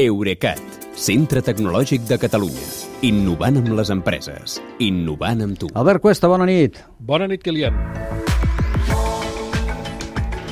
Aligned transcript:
Eurecat, 0.00 0.60
centre 0.96 1.42
tecnològic 1.44 2.06
de 2.08 2.16
Catalunya. 2.20 2.68
Innovant 3.04 3.58
amb 3.60 3.74
les 3.76 3.90
empreses. 3.92 4.54
Innovant 4.80 5.42
amb 5.44 5.58
tu. 5.60 5.68
Albert 5.76 6.00
Cuesta, 6.00 6.30
bona 6.30 6.46
nit. 6.48 6.78
Bona 7.04 7.28
nit, 7.28 7.42
Kilian. 7.44 7.76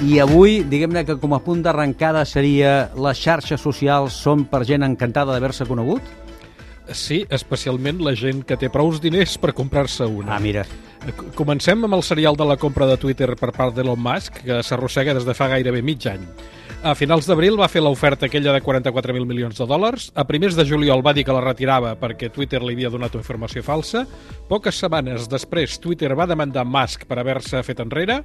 I 0.05 0.19
avui, 0.21 0.61
diguem-ne 0.69 1.05
que 1.09 1.17
com 1.23 1.33
a 1.33 1.41
punt 1.43 1.65
d'arrencada 1.65 2.27
seria 2.29 2.91
les 2.95 3.23
xarxes 3.23 3.65
socials 3.65 4.19
són 4.27 4.45
per 4.51 4.67
gent 4.69 4.85
encantada 4.85 5.33
d'haver-se 5.33 5.67
conegut? 5.71 6.05
Sí, 6.93 7.23
especialment 7.33 8.05
la 8.05 8.15
gent 8.17 8.45
que 8.45 8.61
té 8.61 8.69
prous 8.73 9.01
diners 9.01 9.39
per 9.41 9.57
comprar-se 9.57 10.05
una. 10.05 10.37
Ah, 10.37 10.43
mira. 10.45 10.67
Comencem 11.37 11.89
amb 11.89 11.97
el 11.97 12.05
serial 12.05 12.37
de 12.37 12.47
la 12.49 12.59
compra 12.61 12.87
de 12.89 13.01
Twitter 13.01 13.33
per 13.37 13.51
part 13.57 13.75
d'Elon 13.77 14.01
Musk, 14.01 14.43
que 14.45 14.63
s'arrossega 14.63 15.17
des 15.17 15.25
de 15.25 15.37
fa 15.37 15.49
gairebé 15.53 15.83
mig 15.83 16.05
any. 16.13 16.25
A 16.79 16.93
finals 16.95 17.27
d'abril 17.27 17.57
va 17.59 17.67
fer 17.67 17.81
l'oferta 17.83 18.29
aquella 18.29 18.53
de 18.55 18.61
44.000 18.63 19.27
milions 19.27 19.57
de 19.59 19.65
dòlars. 19.67 20.13
A 20.15 20.23
primers 20.29 20.55
de 20.55 20.63
juliol 20.63 21.01
va 21.03 21.11
dir 21.11 21.25
que 21.27 21.35
la 21.35 21.43
retirava 21.43 21.97
perquè 21.99 22.29
Twitter 22.31 22.61
li 22.63 22.77
havia 22.77 22.91
donat 22.95 23.17
informació 23.19 23.65
falsa. 23.67 24.05
Poques 24.47 24.79
setmanes 24.79 25.27
després, 25.29 25.75
Twitter 25.83 26.13
va 26.15 26.29
demandar 26.31 26.63
Musk 26.63 27.03
per 27.11 27.19
haver-se 27.19 27.65
fet 27.67 27.83
enrere. 27.83 28.21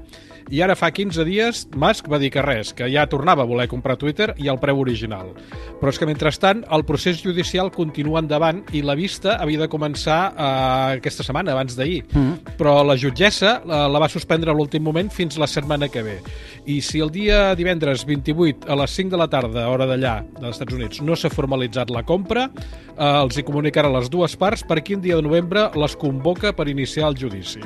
I 0.54 0.62
ara 0.62 0.76
fa 0.78 0.92
15 0.94 1.26
dies, 1.26 1.64
Musk 1.74 2.12
va 2.12 2.20
dir 2.22 2.30
que 2.30 2.44
res, 2.46 2.76
que 2.78 2.92
ja 2.94 3.08
tornava 3.10 3.42
a 3.42 3.50
voler 3.50 3.66
comprar 3.72 3.98
Twitter 3.98 4.30
i 4.38 4.52
el 4.54 4.62
preu 4.62 4.84
original. 4.84 5.34
Però 5.82 5.90
és 5.90 5.98
que, 5.98 6.06
mentrestant, 6.06 6.62
el 6.70 6.86
procés 6.86 7.24
judicial 7.26 7.74
continua 7.74 8.22
endavant 8.22 8.62
i 8.72 8.84
la 8.86 8.94
vista 8.94 9.40
havia 9.42 9.64
de 9.66 9.70
començar 9.72 10.20
eh, 10.30 11.00
aquesta 11.00 11.26
setmana, 11.26 11.58
abans 11.58 11.74
d'ahir. 11.74 12.04
Mm. 12.14 12.56
Però 12.62 12.78
la 12.86 13.00
jutgessa 13.02 13.58
eh, 13.64 13.84
la 13.90 14.06
va 14.06 14.14
suspendre 14.14 14.54
a 14.54 14.56
l'últim 14.56 14.86
moment 14.86 15.10
fins 15.10 15.42
la 15.42 15.50
setmana 15.50 15.90
que 15.90 16.06
ve. 16.06 16.20
I 16.70 16.80
si 16.86 17.02
el 17.02 17.10
dia 17.12 17.56
divendres 17.58 18.06
28 18.06 18.43
a 18.52 18.76
les 18.76 18.96
5 19.00 19.14
de 19.14 19.20
la 19.22 19.30
tarda, 19.32 19.64
hora 19.72 19.88
d'allà, 19.88 20.18
dels 20.40 20.58
Estats 20.58 20.76
Units, 20.76 21.02
no 21.02 21.16
s'ha 21.16 21.32
formalitzat 21.32 21.94
la 21.94 22.04
compra, 22.04 22.50
eh, 22.52 23.08
els 23.08 23.40
hi 23.40 23.46
comunicarà 23.48 23.92
les 23.94 24.12
dues 24.12 24.36
parts 24.36 24.66
per 24.68 24.82
quin 24.84 25.02
dia 25.02 25.16
de 25.16 25.24
novembre 25.24 25.70
les 25.80 25.96
convoca 25.96 26.52
per 26.54 26.68
iniciar 26.68 27.08
el 27.10 27.18
judici. 27.20 27.64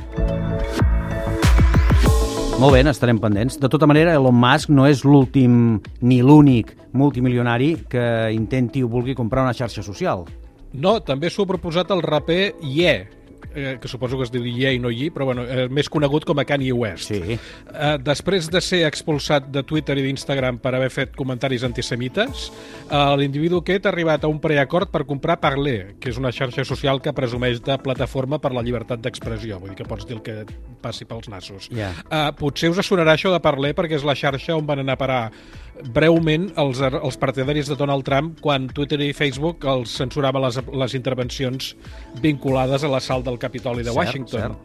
Molt 2.58 2.74
bé, 2.74 2.80
n'estarem 2.82 3.20
pendents. 3.22 3.60
De 3.62 3.70
tota 3.70 3.86
manera, 3.86 4.16
Elon 4.18 4.34
Musk 4.34 4.72
no 4.74 4.88
és 4.90 5.04
l'últim 5.06 5.78
ni 6.02 6.24
l'únic 6.26 6.72
multimilionari 6.98 7.76
que 7.90 8.32
intenti 8.34 8.82
o 8.82 8.90
vulgui 8.90 9.14
comprar 9.18 9.44
una 9.46 9.54
xarxa 9.54 9.84
social. 9.86 10.26
No, 10.74 11.00
també 11.06 11.30
s'ho 11.30 11.46
ha 11.46 11.52
proposat 11.52 11.94
el 11.94 12.02
raper 12.02 12.56
Ye, 12.62 12.96
eh, 13.54 13.78
que 13.82 13.88
suposo 13.88 14.18
que 14.18 14.24
es 14.28 14.32
diu 14.32 14.46
Ye 14.46 14.74
i 14.76 14.80
no 14.80 14.92
Yi, 14.94 15.10
però 15.14 15.26
bueno, 15.30 15.44
eh, 15.44 15.68
més 15.70 15.90
conegut 15.90 16.26
com 16.28 16.40
a 16.40 16.46
Kanye 16.48 16.74
West. 16.74 17.12
Sí. 17.12 17.38
Eh, 17.38 17.98
després 18.04 18.50
de 18.54 18.62
ser 18.62 18.84
expulsat 18.88 19.50
de 19.54 19.64
Twitter 19.68 19.98
i 19.98 20.06
d'Instagram 20.06 20.60
per 20.64 20.76
haver 20.78 20.90
fet 20.94 21.16
comentaris 21.18 21.66
antisemites, 21.68 22.48
eh, 22.90 23.02
l'individu 23.20 23.62
aquest 23.64 23.86
ha 23.86 23.94
arribat 23.94 24.24
a 24.24 24.32
un 24.32 24.40
preacord 24.44 24.92
per 24.94 25.06
comprar 25.10 25.40
Parler, 25.42 25.96
que 26.00 26.12
és 26.14 26.18
una 26.22 26.32
xarxa 26.32 26.66
social 26.66 27.02
que 27.02 27.14
presumeix 27.14 27.62
de 27.64 27.78
plataforma 27.82 28.40
per 28.40 28.54
la 28.56 28.64
llibertat 28.66 29.02
d'expressió, 29.04 29.60
vull 29.60 29.74
dir 29.74 29.80
que 29.82 29.90
pots 29.90 30.08
dir 30.08 30.18
el 30.18 30.24
que 30.26 30.44
passi 30.82 31.06
pels 31.06 31.30
nassos. 31.30 31.70
Ja. 31.74 31.94
Eh, 32.10 32.32
potser 32.38 32.72
us 32.72 32.84
sonarà 32.86 33.18
això 33.18 33.34
de 33.34 33.42
Parler 33.44 33.74
perquè 33.76 33.98
és 33.98 34.06
la 34.08 34.16
xarxa 34.16 34.56
on 34.58 34.68
van 34.68 34.84
anar 34.84 34.98
a 34.98 35.02
parar 35.02 35.22
breument 35.94 36.50
els, 36.60 36.82
els 36.82 37.20
partidaris 37.22 37.70
de 37.72 37.78
Donald 37.80 38.06
Trump 38.08 38.38
quan 38.44 38.68
Twitter 38.74 39.00
i 39.06 39.14
Facebook 39.16 39.66
els 39.70 39.94
censurava 40.00 40.42
les, 40.48 40.60
les 40.72 40.98
intervencions 40.98 41.74
vinculades 42.24 42.84
a 42.84 42.92
l'assalt 42.92 43.28
del 43.28 43.40
Capitoli 43.42 43.86
de 43.86 43.92
Cert, 43.92 43.98
Washington. 43.98 44.58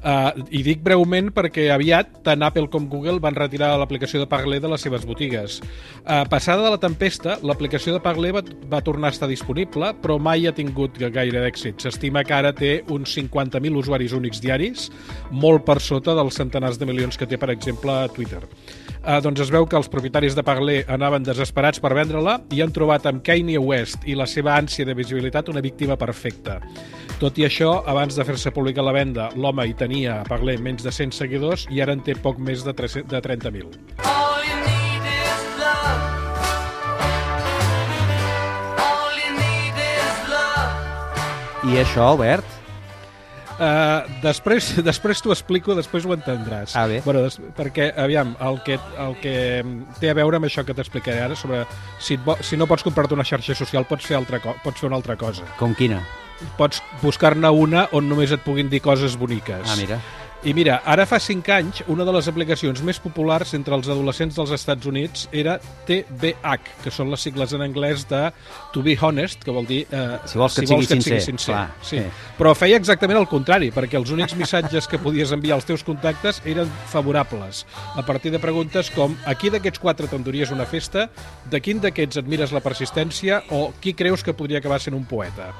Uh, 0.00 0.46
I 0.54 0.62
dic 0.64 0.80
breument 0.84 1.28
perquè 1.34 1.66
aviat 1.74 2.22
tant 2.24 2.40
Apple 2.46 2.70
com 2.72 2.86
Google 2.88 3.18
van 3.20 3.36
retirar 3.36 3.72
l'aplicació 3.80 4.22
de 4.22 4.28
Parler 4.30 4.60
de 4.62 4.70
les 4.70 4.80
seves 4.86 5.04
botigues. 5.06 5.58
Uh, 6.06 6.22
passada 6.30 6.64
de 6.64 6.70
la 6.72 6.80
tempesta, 6.80 7.36
l'aplicació 7.44 7.92
de 7.96 8.02
Parler 8.04 8.32
va, 8.38 8.44
va 8.70 8.80
tornar 8.86 9.10
a 9.10 9.16
estar 9.16 9.28
disponible, 9.28 9.92
però 10.00 10.16
mai 10.22 10.46
ha 10.48 10.54
tingut 10.56 10.96
gaire 11.00 11.44
èxit. 11.48 11.82
S'estima 11.84 12.24
que 12.24 12.36
ara 12.36 12.54
té 12.56 12.78
uns 12.88 13.12
50.000 13.18 13.82
usuaris 13.82 14.16
únics 14.16 14.40
diaris, 14.40 14.88
molt 15.30 15.66
per 15.68 15.80
sota 15.84 16.16
dels 16.16 16.38
centenars 16.38 16.80
de 16.80 16.88
milions 16.88 17.20
que 17.20 17.28
té, 17.28 17.40
per 17.40 17.50
exemple, 17.52 18.00
Twitter. 18.16 18.40
Uh, 19.00 19.16
doncs 19.24 19.40
es 19.40 19.48
veu 19.48 19.64
que 19.64 19.78
els 19.78 19.88
propietaris 19.88 20.34
de 20.36 20.42
Parler 20.44 20.82
anaven 20.92 21.24
desesperats 21.24 21.80
per 21.80 21.94
vendre-la 21.96 22.34
i 22.52 22.60
han 22.60 22.72
trobat 22.76 23.06
amb 23.08 23.22
Kanye 23.24 23.56
West 23.56 24.04
i 24.04 24.12
la 24.18 24.26
seva 24.28 24.52
ànsia 24.60 24.84
de 24.84 24.92
visibilitat 24.98 25.48
una 25.48 25.62
víctima 25.64 25.96
perfecta. 25.96 26.58
Tot 27.20 27.40
i 27.40 27.46
això, 27.48 27.78
abans 27.88 28.16
de 28.16 28.24
fer-se 28.28 28.52
pública 28.52 28.84
la 28.84 28.92
venda, 28.92 29.30
l'home 29.40 29.64
hi 29.64 29.72
tenia 29.72 30.18
a 30.20 30.28
Parler 30.28 30.58
menys 30.60 30.84
de 30.84 30.92
100 30.92 31.16
seguidors 31.16 31.64
i 31.72 31.80
ara 31.80 31.96
en 31.96 32.04
té 32.04 32.12
poc 32.12 32.36
més 32.44 32.60
de, 32.66 32.76
300, 32.76 33.08
de 33.08 33.24
30.000. 33.24 33.72
All 34.04 34.44
you 34.44 34.60
need 34.68 35.08
is 35.16 35.48
love. 35.64 36.04
All 38.84 39.16
you 39.16 39.32
need 39.40 39.84
is 39.88 40.24
love. 40.28 41.72
I 41.72 41.80
això, 41.86 42.12
Albert? 42.12 42.59
Uh, 43.60 44.08
després 44.22 44.70
després 44.88 45.20
t'ho 45.20 45.34
explico, 45.34 45.74
després 45.76 46.06
ho 46.08 46.14
entendràs. 46.16 46.72
Ah, 46.80 46.86
bé. 46.88 47.02
Bueno, 47.04 47.26
des, 47.26 47.36
perquè, 47.58 47.90
aviam, 48.00 48.32
el 48.40 48.56
que, 48.64 48.78
el 49.04 49.18
que 49.20 49.34
té 50.00 50.08
a 50.08 50.16
veure 50.16 50.40
amb 50.40 50.48
això 50.48 50.64
que 50.64 50.76
t'explicaré 50.76 51.26
ara, 51.26 51.36
sobre 51.36 51.66
si, 51.98 52.16
et 52.16 52.24
vo, 52.24 52.38
si 52.40 52.56
no 52.56 52.68
pots 52.70 52.86
comprar-te 52.86 53.16
una 53.18 53.26
xarxa 53.28 53.58
social, 53.58 53.84
pots 53.90 54.08
fer, 54.08 54.16
altra 54.16 54.40
pots 54.40 54.80
fer 54.80 54.88
una 54.88 54.96
altra 54.96 55.18
cosa. 55.20 55.44
Com 55.60 55.76
quina? 55.76 56.00
Pots 56.56 56.80
buscar-ne 57.02 57.50
una 57.52 57.84
on 57.92 58.08
només 58.08 58.32
et 58.32 58.40
puguin 58.40 58.72
dir 58.72 58.80
coses 58.80 59.18
boniques. 59.20 59.66
Ah, 59.68 59.76
mira. 59.76 60.00
I 60.40 60.54
mira, 60.56 60.78
ara 60.88 61.04
fa 61.04 61.18
5 61.20 61.52
anys, 61.52 61.82
una 61.92 62.00
de 62.08 62.12
les 62.16 62.24
aplicacions 62.30 62.80
més 62.80 62.96
populars 63.04 63.50
entre 63.58 63.74
els 63.76 63.90
adolescents 63.92 64.38
dels 64.38 64.54
Estats 64.56 64.88
Units 64.88 65.26
era 65.36 65.58
TBH, 65.84 66.70
que 66.80 66.92
són 66.94 67.10
les 67.12 67.20
sigles 67.26 67.52
en 67.52 67.60
anglès 67.60 68.06
de 68.08 68.22
To 68.72 68.80
Be 68.80 68.94
Honest, 68.96 69.44
que 69.44 69.52
vol 69.52 69.68
dir... 69.68 69.82
Eh, 69.92 70.16
Si 70.24 70.40
vols 70.40 70.56
que 70.56 70.64
et 70.64 70.70
sigui 70.70 70.86
et 70.86 70.94
sincer, 70.94 71.18
sincer. 71.26 71.52
clar, 71.52 71.74
sí. 71.84 72.00
sí. 72.00 72.30
Però 72.38 72.54
feia 72.56 72.78
exactament 72.80 73.20
el 73.20 73.28
contrari, 73.28 73.68
perquè 73.74 74.00
els 74.00 74.14
únics 74.16 74.32
missatges 74.40 74.88
que 74.88 75.02
podies 75.04 75.34
enviar 75.36 75.58
als 75.58 75.68
teus 75.68 75.84
contactes 75.84 76.40
eren 76.48 76.72
favorables, 76.88 77.66
a 77.92 78.06
partir 78.08 78.32
de 78.32 78.40
preguntes 78.40 78.88
com 78.96 79.18
a 79.28 79.36
qui 79.36 79.52
d'aquests 79.52 79.84
quatre 79.84 80.08
t'enduries 80.08 80.56
una 80.56 80.64
festa, 80.64 81.10
de 81.52 81.60
quin 81.60 81.84
d'aquests 81.84 82.16
admires 82.24 82.56
la 82.56 82.64
persistència 82.64 83.42
o 83.52 83.74
qui 83.76 83.92
creus 83.92 84.24
que 84.24 84.32
podria 84.32 84.64
acabar 84.64 84.80
sent 84.80 84.96
un 84.96 85.04
poeta. 85.04 85.52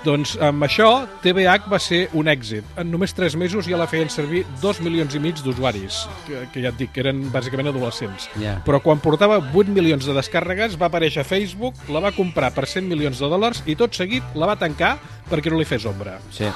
Doncs 0.00 0.32
amb 0.40 0.64
això, 0.64 0.86
TBH 1.20 1.68
va 1.68 1.78
ser 1.82 2.00
un 2.16 2.30
èxit. 2.32 2.64
En 2.80 2.88
només 2.88 3.12
3 3.12 3.36
mesos 3.40 3.66
ja 3.68 3.76
la 3.76 3.88
feien 3.90 4.08
servir 4.08 4.46
2 4.62 4.80
milions 4.86 5.12
i 5.16 5.20
mig 5.20 5.42
d'usuaris, 5.44 6.00
que, 6.24 6.46
que 6.54 6.64
ja 6.64 6.72
et 6.72 6.78
dic 6.80 6.94
que 6.94 7.04
eren 7.04 7.26
bàsicament 7.34 7.68
adolescents. 7.68 8.30
Ja. 8.40 8.56
Però 8.64 8.80
quan 8.80 9.02
portava 9.04 9.36
8 9.42 9.76
milions 9.76 10.08
de 10.08 10.16
descàrregues 10.16 10.78
va 10.80 10.88
aparèixer 10.88 11.20
a 11.20 11.28
Facebook, 11.28 11.76
la 11.92 12.00
va 12.00 12.14
comprar 12.16 12.48
per 12.56 12.64
100 12.64 12.88
milions 12.88 13.20
de 13.20 13.28
dòlars 13.28 13.60
i 13.68 13.76
tot 13.76 13.96
seguit 13.96 14.24
la 14.40 14.48
va 14.48 14.56
tancar 14.60 14.96
perquè 15.28 15.52
no 15.52 15.60
li 15.60 15.68
fes 15.68 15.84
ombra. 15.90 16.16
Sí. 16.32 16.48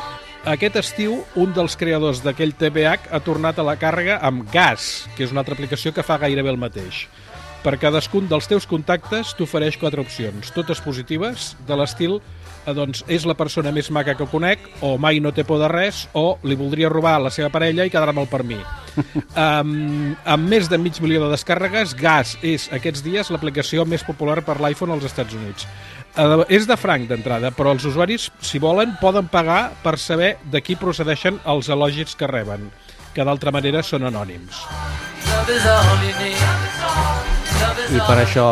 Aquest 0.49 0.75
estiu, 0.76 1.21
un 1.41 1.53
dels 1.56 1.76
creadors 1.81 2.19
d'aquell 2.25 2.56
TBH 2.56 3.12
ha 3.12 3.21
tornat 3.25 3.61
a 3.61 3.65
la 3.65 3.78
càrrega 3.81 4.19
amb 4.25 4.44
Gas, 4.53 5.06
que 5.16 5.25
és 5.25 5.32
una 5.32 5.41
altra 5.41 5.56
aplicació 5.56 5.93
que 5.97 6.05
fa 6.05 6.19
gairebé 6.21 6.53
el 6.53 6.61
mateix. 6.61 7.06
Per 7.65 7.79
cadascun 7.81 8.27
dels 8.29 8.45
teus 8.45 8.67
contactes 8.69 9.31
t'ofereix 9.39 9.79
quatre 9.81 10.03
opcions, 10.03 10.51
totes 10.53 10.83
positives, 10.85 11.55
de 11.65 11.79
l'estil 11.81 12.19
eh, 12.19 12.75
doncs 12.77 13.01
és 13.09 13.25
la 13.25 13.37
persona 13.39 13.73
més 13.73 13.89
maca 13.89 14.13
que 14.19 14.27
conec, 14.29 14.67
o 14.85 14.99
mai 15.01 15.17
no 15.25 15.33
té 15.33 15.47
por 15.49 15.63
de 15.63 15.71
res, 15.73 16.03
o 16.13 16.37
li 16.45 16.59
voldria 16.61 16.91
robar 16.93 17.17
la 17.25 17.33
seva 17.33 17.49
parella 17.55 17.87
i 17.89 17.93
quedar-me'l 17.93 18.29
per 18.29 18.43
mi. 18.45 18.59
um, 19.01 20.13
amb 20.13 20.53
més 20.53 20.69
de 20.69 20.77
mig 20.77 21.01
milió 21.01 21.25
de 21.25 21.33
descàrregues, 21.33 21.97
Gas 21.97 22.37
és 22.45 22.69
aquests 22.69 23.01
dies 23.07 23.33
l'aplicació 23.33 23.89
més 23.89 24.05
popular 24.05 24.43
per 24.45 24.59
l'iPhone 24.61 24.93
als 24.93 25.09
Estats 25.09 25.33
Units. 25.33 25.65
Uh, 26.21 26.45
és 26.53 26.69
de 26.69 26.77
franc 26.77 27.09
d'entrada, 27.09 27.49
però 27.57 27.73
els 27.73 27.89
usuaris, 27.89 28.29
si 28.45 28.61
volen, 28.61 28.93
poden 29.01 29.33
pagar 29.33 29.71
per 29.83 29.97
saber 29.97 30.35
de 30.53 30.61
qui 30.61 30.77
procedeixen 30.77 31.41
els 31.49 31.73
elogis 31.73 32.13
que 32.13 32.29
reben, 32.29 32.69
que 33.17 33.25
d'altra 33.25 33.57
manera 33.57 33.81
són 33.83 34.05
anònims. 34.13 34.67
Love 35.33 35.57
is 35.57 35.65
all 35.65 36.05
you 36.05 36.13
need. 36.21 37.34
I 37.95 38.01
per 38.09 38.17
això 38.19 38.45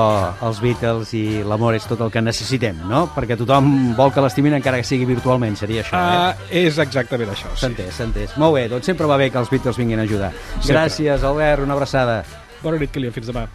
els 0.47 0.61
Beatles 0.63 1.13
i 1.19 1.23
l'amor 1.47 1.75
és 1.75 1.87
tot 1.89 2.01
el 2.05 2.11
que 2.15 2.21
necessitem, 2.23 2.83
no? 2.89 3.07
Perquè 3.15 3.37
tothom 3.41 3.71
vol 3.99 4.13
que 4.15 4.23
l'estimin 4.23 4.55
encara 4.59 4.79
que 4.83 4.87
sigui 4.87 5.09
virtualment, 5.09 5.57
seria 5.59 5.83
això, 5.83 5.99
eh? 5.99 6.19
Uh, 6.29 6.53
és 6.63 6.79
exactament 6.83 7.33
això, 7.33 7.51
S'ha 7.55 7.67
sí. 7.67 7.71
entès, 7.73 7.97
s'ha 7.97 8.07
entès. 8.11 8.37
Molt 8.41 8.59
bé, 8.59 8.67
doncs 8.71 8.87
sempre 8.87 9.09
va 9.11 9.19
bé 9.21 9.31
que 9.33 9.41
els 9.41 9.51
Beatles 9.51 9.81
vinguin 9.81 10.03
a 10.03 10.07
ajudar. 10.07 10.31
Sempre. 10.59 10.75
Gràcies, 10.75 11.25
Albert, 11.27 11.65
una 11.65 11.75
abraçada. 11.79 12.23
Bona 12.63 12.79
nit, 12.79 12.93
Kilian, 12.95 13.15
fins 13.17 13.33
demà. 13.33 13.49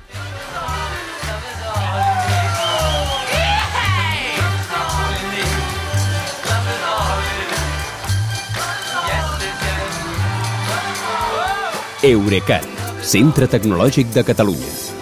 Eurecat, 12.08 12.68
centre 13.02 13.48
tecnològic 13.50 14.14
de 14.14 14.24
Catalunya. 14.28 14.87